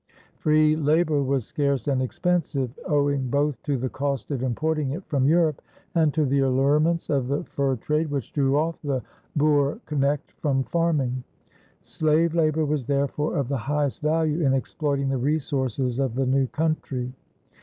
[0.39, 5.27] Free labor was scarce and expensive, owing both to the cost of importing it from
[5.27, 5.61] Europe
[5.93, 9.03] and to the allurements of the fur trade, which drew off the
[9.35, 11.23] boer knecht from farming.
[11.83, 16.47] Slave labor was therefore of the highest value in exploiting the resources of the new
[16.47, 17.13] country.